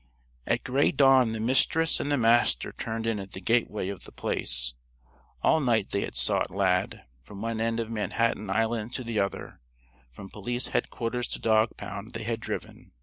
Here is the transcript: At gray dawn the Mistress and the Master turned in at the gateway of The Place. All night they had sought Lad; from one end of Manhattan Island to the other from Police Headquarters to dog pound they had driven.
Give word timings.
At 0.47 0.63
gray 0.63 0.91
dawn 0.91 1.31
the 1.31 1.39
Mistress 1.39 1.99
and 1.99 2.11
the 2.11 2.17
Master 2.17 2.71
turned 2.71 3.05
in 3.05 3.19
at 3.19 3.33
the 3.33 3.39
gateway 3.39 3.87
of 3.89 4.03
The 4.05 4.11
Place. 4.11 4.73
All 5.43 5.59
night 5.59 5.91
they 5.91 6.01
had 6.01 6.15
sought 6.15 6.49
Lad; 6.49 7.03
from 7.21 7.43
one 7.43 7.61
end 7.61 7.79
of 7.79 7.91
Manhattan 7.91 8.49
Island 8.49 8.95
to 8.95 9.03
the 9.03 9.19
other 9.19 9.59
from 10.09 10.27
Police 10.27 10.69
Headquarters 10.69 11.27
to 11.27 11.39
dog 11.39 11.77
pound 11.77 12.13
they 12.13 12.23
had 12.23 12.39
driven. 12.39 12.93